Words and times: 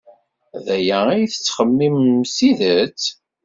D 0.63 0.65
aya 0.75 0.99
ay 1.11 1.23
tettxemmimem 1.31 2.19
s 2.31 2.31
tidet? 2.37 3.01